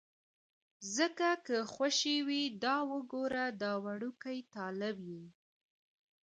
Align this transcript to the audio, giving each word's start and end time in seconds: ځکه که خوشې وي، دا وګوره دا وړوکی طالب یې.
ځکه 0.95 1.29
که 1.45 1.57
خوشې 1.73 2.17
وي، 2.27 2.43
دا 2.63 2.75
وګوره 2.91 3.45
دا 3.63 3.73
وړوکی 3.83 4.37
طالب 4.55 4.97
یې. 5.11 5.23